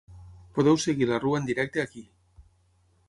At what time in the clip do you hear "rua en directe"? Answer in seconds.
1.25-1.85